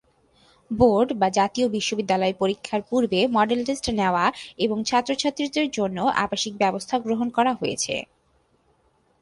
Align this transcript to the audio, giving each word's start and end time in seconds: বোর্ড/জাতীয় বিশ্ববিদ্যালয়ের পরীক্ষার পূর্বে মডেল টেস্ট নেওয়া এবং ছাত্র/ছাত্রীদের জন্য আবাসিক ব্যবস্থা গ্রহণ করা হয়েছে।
বোর্ড/জাতীয় 0.71 1.67
বিশ্ববিদ্যালয়ের 1.69 2.39
পরীক্ষার 2.39 2.81
পূর্বে 2.89 3.19
মডেল 3.37 3.61
টেস্ট 3.67 3.85
নেওয়া 3.99 4.25
এবং 4.57 4.77
ছাত্র/ছাত্রীদের 4.83 5.67
জন্য 5.77 5.97
আবাসিক 6.23 6.53
ব্যবস্থা 6.57 6.95
গ্রহণ 7.05 7.27
করা 7.37 7.51
হয়েছে। 7.53 7.95